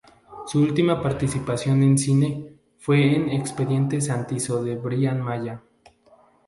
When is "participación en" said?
0.99-1.95